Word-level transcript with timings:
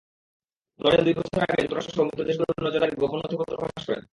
Snowden 0.79 1.01
দুই 1.05 1.15
বছর 1.17 1.39
আগে 1.45 1.61
যুক্তরাষ্ট্রসহ 1.63 2.03
মিত্র 2.03 2.27
দেশগুলোর 2.29 2.63
নজরদারির 2.65 2.99
গোপন 3.01 3.19
নথিপত্র 3.19 3.53
ফাঁস 3.61 3.83
করেন। 3.87 4.03